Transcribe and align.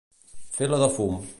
Fer 0.55 0.69
la 0.71 0.81
del 0.85 0.95
fum. 0.97 1.21